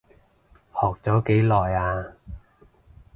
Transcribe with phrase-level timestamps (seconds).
[0.73, 2.03] 學咗幾耐啊？